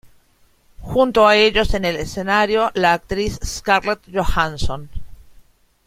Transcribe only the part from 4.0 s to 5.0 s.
Johansson.